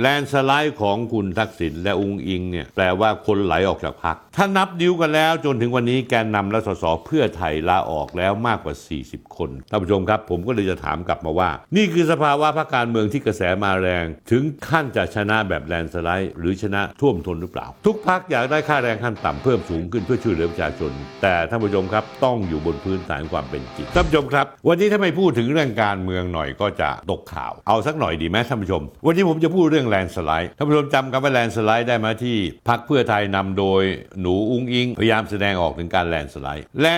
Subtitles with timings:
[0.00, 8.74] แลนสไลด์ของคุณทักษิณและองค์อิงเนี่ยแปลว่าคนไหลออกจากพัก ถ้านับนิ้วกันแล้วจนถึงวันนี้แกนนำและสสเพื่อไทยลาออกแล้วมากกว่า
[9.04, 32.36] 40 คนท่านผู้ชมครับ ผมก็เลยจะถามกลับมาว่า นี่คือสภาวะพรรคการเมืองที่กระแสมาแรง ถึงขั้นจะชนะแบบแลนสไลด์หรือชนะท่วมท้นหรือเปล่า ทุกพักอยากได้ค่าแรงขั้นต่ำเพิ่มสูงขึ้นเพื่อช่วยเหลือประชาชน แต่ท่านผู้ชมครับต้องอยู่บนพื้นฐานความเป็นจริงท่านผู้ชมครับ วันนี้ถ้าไม่พูดถึงเรื่องการเมืองหน่อยก็จะตกข่าว เอาสักหน่อยดีไหมท่านผู้ชม วันนี้ผมจะพูดเรื่องแลนสไลด์ท่านผู้ชมจำคำว่าแลนสไลด์ได้ไหมที่
[32.68, 33.82] พักเพื่อไทยนำโดย
[34.20, 36.94] หนูอุ้งอิง พยายามแสดงออกถึงการแลนสไลด์ และ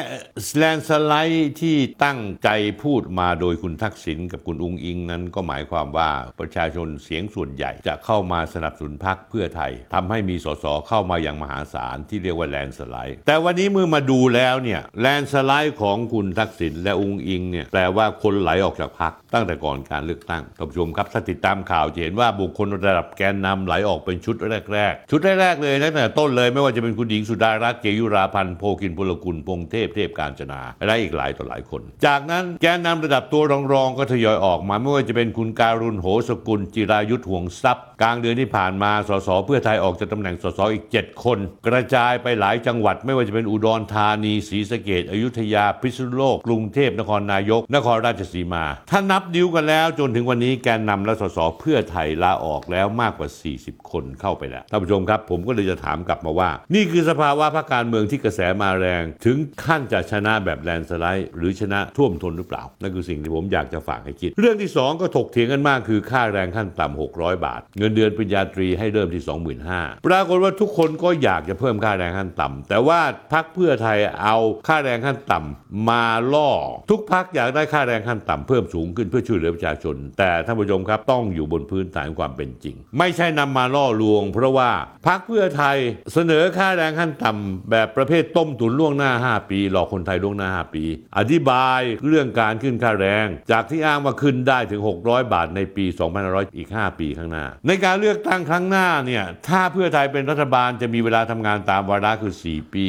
[0.58, 2.48] แลนสไลด์ที่ตั้งใจ
[2.82, 24.34] พูดมาโดยคุณทักษิณกับคุณอุ้งอิงนั้นก็หมายความว่าประชาชนเสียงส่วนใหญ่จะเข้ามาสนับสนุนพักเพื่อไทยทำให้มีสสเข้ามาอย่างมหาศาลที่เรียกว่าแลนสไลด์ แต่วันนี้เมื่อมาดูแล้วเนี่ยแลนสไลด์ของคุณทักษิณและอุ้งอิงเนี่ยแปลว่าคนไหลออกจากพักตั้งแต่ก่อนการเลือกตั้งท่านผู้ชมครับถ้าติดตามข่าวจะเห็นว่าบุคคลระดับแกนนำไหลออกเป็นชุด
[24.72, 59.02] แรก ๆ ชุดแรกๆเลยตั้งแต่ต้นเลยไม่ว่าจะเป็นคุณหญิงสุดารัตน์เกยุราพันธ์โพกินพลกุลพงเทพเทพการจนาและอีกหลายต่อหลายคน จากนั้นแกนนำระดับตัวรองๆก็ทยอยออกมาไม่ว่าจะเป็นคุณการุณโหสกุล จิรายุทธห่วงทรัพย์ กลางเดือนที่ผ่านมาสสเพื่อไทยออกจากตำแหน่งสสอีก 7 คน กระจายไปหลายจังหวัด ไม่ว่าจะเป็นอุดรธานีศรีสะเกดอยุธยาพิษณุโลกกรุงเทพนครนายก นครราชสีมา ถ้านับนิ้วกันแล้วจนถึงวันนี้แกนนำและสสเพื่อไทยลาออกแล้วมากกว่า 40 คนเข้าไปแล้วท่านผู้ชมครับ ผมก็เลยจะถามกลับมาว่า นี่คือสภาวะพรรคการเมืองที่กระแสมาแรง
[59.24, 69.22] ถึงขั้นจะชนะแบบแลนสไลด์หรือชนะท่วมท้นหรือเปล่า นั่นคือสิ่งที่ผมอยากจะฝากให้คิด เรื่องที่ 2 ก็ถกเถียงกันมากคือค่าแรงขั้นต่ำ600 บาท เงินเดือนปริญญาตรีให้เริ่มที่
[69.68, 73.00] 25,000ปรากฏว่าทุกคนก็อยากจะเพิ่มค่าแรงขั้นต่ำแต่ว่า
[73.32, 74.36] พรรคเพื่อไทยเอา
[74.68, 76.50] ค่าแรงขั้นต่ำมาล่อ
[76.90, 84.70] ทุกพรรคอยากได้ค่าแรงขั้นต่ำเพิ่มสูงขึ้นเพื่อช่วยเหลือประชาชน แต่ท่านผู้ชมครับต้องอยู่บนพื้นฐานความเป็นจริง ไม่ใช่นำมาล่อลวง เพราะว่า
[85.06, 85.76] พรรคเพื่อไทย
[86.12, 90.84] เสนอค่าแรงขั้นต่ำแบบประเภทต้มตุ๋นล่วงหน้า 5 ปี หลอกคนไทยล่วงหน้า 5 ปี
[91.18, 95.84] อธิบายเรื่องการขึ้นค่าแรง จากที่อ้างว่าขึ้นได้ถึง 600 บาทในปี
[96.20, 102.84] 2500 อีก 5 ปีข้างหน้า ในการเลือกตั้งครั้งหน้าเนี่ยถ้าเพื่อไทยเป็นรัฐบาลจะมีเวลาทำงานตามวาระคือ 4 ปี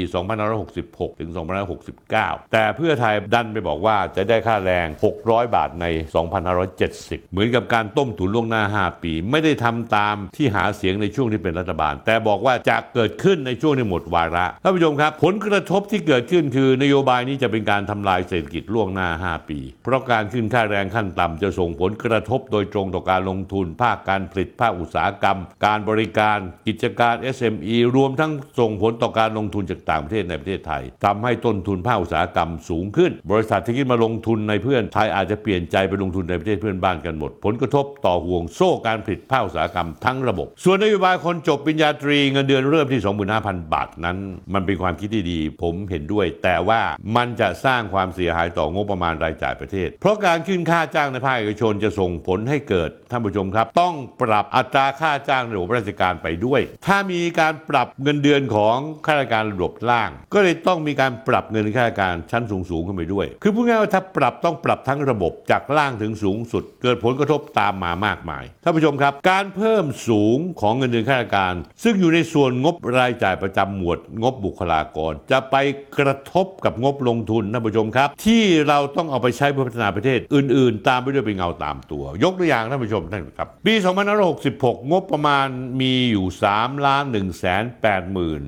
[0.58, 1.32] 2566 ถึง
[1.92, 4.88] 2569 แต่เพื่อไทยดันไปบอกว่าจะได้ค่าแรง
[5.22, 5.86] 600 บาทใน
[6.60, 26.38] 2570 เหมือนกับการต้มตุ๋นล่วงหน้า 5 ปีไม่ได้ทำตามที่หาเสียงในช่วงที่เป็นรัฐบาล แต่บอกว่าจะเกิดขึ้นในช่วงที่หมดวาระท่านผู้ชมครับผลกระทบที่เกิดขึ้นคือนโยบายนี้จะเป็นการทำลายเศรษฐกิจล่วงหน้า 5 ปี เพราะการขึ้นค่าแรงขั้นต่ำจะส่งผลกระทบโดยตรงต่อการลงทุน ภาคการผลิตภาคอุตสาหกรรม การบริการ
[26.68, 43.02] กิจการ SME รวมทั้งส่งผลต่อการลงทุนจากต่างประเทศในประเทศไทยทำให้ต้นทุนภาคอุตสาหกรรมสูงขึ้น บริษัทที่คิดมาลงทุนในเพื่อนไทยอาจจะเปลี่ยนใจไปลงทุนในประเทศเพื่อนบ้านกันหมด ผลกระทบต่อห่วงโซ่การผลิตภาคอุตสาหกรรมทั้งระบบ ส่วนนโยบายคนจบปริญญาตรีเงินเดือนเริ่มที่
[43.38, 44.18] 25,000 บาทนั้น
[44.54, 46.82] มันเป็นความคิดที่ดี ผมเห็นด้วย แต่ว่า
[47.16, 71.54] มันจะสร้างความเสียหายต่องบประมาณรายจ่ายประเทศ เพราะการขึ้นค่าจ้างในภาคเอกชนจะส่งผลให้เกิดท่านผู้ชมครับ ต้องปรับอัตราค่าจ้างในระบบราชการไปด้วย ถ้ามีการปรับเงินเดือนของข้าราชการระดับล่าง ก็เลยต้องมีการปรับเงินข้าราชการชั้นสูงสูงๆขึ้นไปด้วย คือพูดง่ายว่าถ้าปรับต้องปรับทั้งระบบจากล่างถึงสูงสุด เกิดผลกระทบตามมามากมายท่านผู้ชมครับการเพิ่มสูงของเงินเดือนข้าราชการ
[71.84, 75.56] ซึ่งอยู่ในส่วนงบรายจ่ายประจำหมวดงบบุคลากร จะไป
[76.00, 83.74] กระทบกับงบลงทุนท่านผู้ชมครับ ที่เราต้องเอาไปใช้เพื่อพัฒนาประเทศอื่น ๆ ตามไปด้วยเป็นเงาตามตัว ยกตัวอย่างท่านผู้ชมท่านครับ ปี
[84.34, 85.48] 2566 งบประมาณ
[85.82, 88.42] มีอยู่3ล้าน1แสน8หมื่น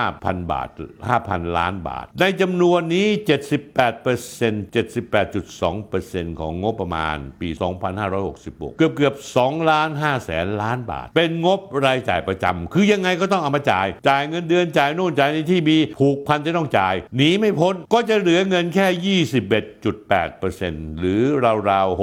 [0.00, 0.68] 5,000 บาท
[1.10, 3.06] 5,000 ล้านบาท ในจำนวนนี้
[3.70, 7.48] 78% 78.2%ของงบประมาณปี
[8.14, 18.86] 2566 เกือบเกือบ2ล้าน5สนล้านบาท เป็นงบรายจ่ายประจำคือยังไงก็ต้องเอามาจ่าย จ่ายเงินเดือนจ่ายนู่นจ่ายนี่ที่มีผูกพันจะต้องจ่ายหนีไม่พ้นก็จะเหลือเงินแค่
[19.22, 21.20] 21.8%หรือ
[21.70, 22.00] ราวๆ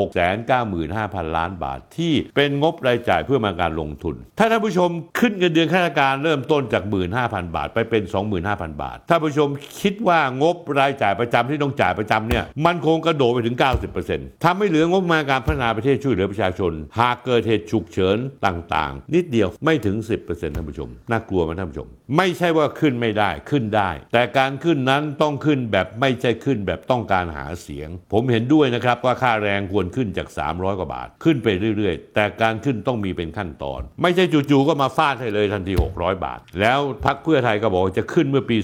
[0.65, 6.83] 695,000 ล้านบาทที่เป็นงบรายจ่ายเพื่อมาการลงทุน ถ้าท่านผู้ชมขึ้นเงินเดือนข้าราชการเริ่มต้นจาก
[7.19, 8.03] 15,000 บาท ไปเป็น
[8.43, 9.49] 25,000 บาท ถ้าผู้ชม
[9.81, 13.57] คิดว่างบรายจ่ายประจำที่ต้องจ่ายประจำเนี่ยมันคงกระโดดไปถึง
[13.99, 21.87] 90%ทำให้เหลืองบมาการพัฒนาประเทศช่วยเหลือประชาชน หากเกิดเหตุฉุกเฉินต่างๆ นิดเดียวไม่ถึง 10%ท่านผู้ชม น่ากลัวไหมท่านผู้ชม
[22.17, 31.47] ไม่ใช่ว่าขึ้นไม่ได้ขึ้นได้ แต่การขึ้นนั้นต้องขึ้นแบบไม่ใช่ขึ้นแบบต้องการหาเสียง ผมเห็นด้วยนะครับว่าค่าแรงควรขึ้นจาก 300 กว่าบาท ขึ้นไป
[31.77, 38.57] เรื่อยๆ แต่การขึ้นต้องมีเป็นขั้นตอน ไม่ใช่จู่ๆก็มาฟาดให้เลยทันที 600 บาท แล้วพักเพื่อไทยก็บอกว่าจะขึ้นเมื่อปี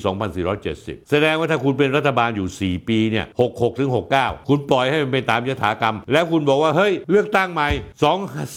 [0.52, 3.90] 2470 แสดงว่าถ้าคุณเป็นรัฐบาลอยู่ 4 ปีเนี่ย66ถึง
[4.20, 7.70] 69 คุณปล่อยให้มันเป็นตามยถากรรม แล้วคุณบอกว่าเฮ้ยเลือกตั้งใหม่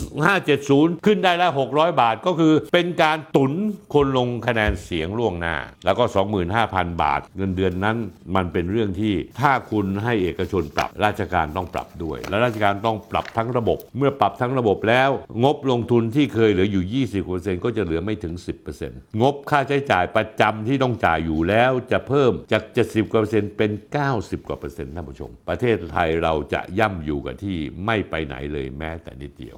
[0.06, 3.52] 2570ขึ้นได้แล้ว600 บาทก็คือเป็นการตุน
[3.94, 6.04] คนลงคะแนนเสียงล่วงหน้า แล้วก็
[6.52, 7.96] 25,000 บาท เงินเดือนนั้น
[8.34, 15.10] มันเป็นเรื่องที่ถ้าคุณให้เอกชนปรับราชการต้องปรับด้วย และราชการต้องปรับทั้งระบบ เมื่อปรับทั้งระบบแล้ว
[15.44, 18.34] งบลงทุนที่เคยเหลืออยู่ 20%ก็จะเหลือไม่ถึง
[18.78, 23.70] 10%งบค่าใช้จ่ายประจำที่ต้องจ่ายอยู่แล้วจะเพิ่มจาก 70กว่าเปอร์เซ็นต์เป็น
[24.08, 27.56] 90กว่าเปอร์เซ็นต์ท่านผู้ชม ประเทศไทยเราจะย่ำอยู่กับที่
[27.86, 29.56] ไม่ไปไหนเลยแม้แต่นิดเดียว